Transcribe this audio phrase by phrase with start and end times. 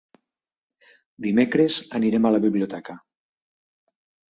[1.25, 2.99] Dimecres anirem a la biblioteca.